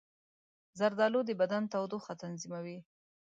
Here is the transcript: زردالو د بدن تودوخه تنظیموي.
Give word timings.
زردالو 0.79 1.19
د 1.25 1.29
بدن 1.41 1.63
تودوخه 1.73 2.13
تنظیموي. 2.23 2.77